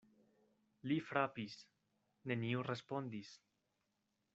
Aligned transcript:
Li 0.91 0.97
frapis: 1.11 1.59
neniu 2.33 2.67
respondis. 2.73 3.39